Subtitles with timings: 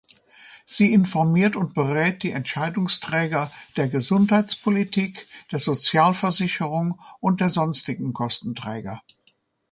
[0.65, 9.03] Sie informiert und berät die Entscheidungsträger der Gesundheitspolitik, der Sozialversicherung und der sonstigen Kostenträger.